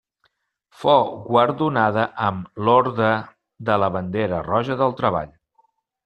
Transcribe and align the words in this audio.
Fou 0.83 1.09
guardonada 1.25 2.05
amb 2.27 2.63
l'Orde 2.67 3.09
de 3.67 3.75
la 3.83 3.89
Bandera 3.97 4.39
Roja 4.47 4.79
del 4.81 4.97
Treball. 5.03 5.31